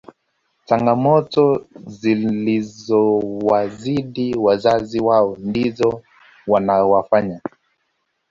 [0.65, 1.67] changamoto
[1.97, 6.01] zilizowazida wazazi wao ndizo
[6.47, 7.41] zinawafanya